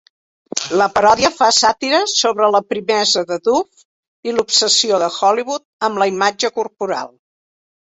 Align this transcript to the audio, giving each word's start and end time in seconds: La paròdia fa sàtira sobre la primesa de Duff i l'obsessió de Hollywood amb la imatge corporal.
La 0.81 0.85
paròdia 0.93 1.29
fa 1.35 1.49
sàtira 1.57 1.99
sobre 2.13 2.47
la 2.55 2.61
primesa 2.71 3.23
de 3.33 3.39
Duff 3.49 3.85
i 4.31 4.35
l'obsessió 4.39 5.03
de 5.07 5.13
Hollywood 5.19 5.67
amb 5.91 6.05
la 6.05 6.11
imatge 6.17 6.55
corporal. 6.59 7.17